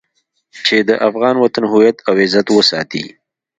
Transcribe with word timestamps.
چې 0.65 0.77
د 0.89 0.91
افغان 1.07 1.35
وطن 1.39 1.63
هويت 1.71 1.97
او 2.07 2.13
عزت 2.21 2.47
وساتي. 2.51 3.05